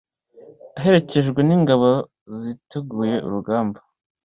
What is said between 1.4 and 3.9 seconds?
n’ ingabo ziteguye urugamba.